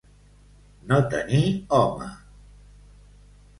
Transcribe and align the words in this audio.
No 0.91 0.97
tenir 1.11 1.43
home. 1.81 2.09